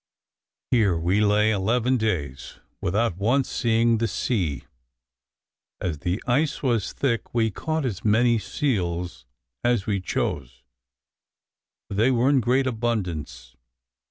[0.71, 4.63] Here we lay eleven days without once seeing the sea.
[5.79, 9.27] As the ice was thick, we caught as many seals
[9.63, 10.63] as we chose,
[11.87, 13.55] for they were in great abundance.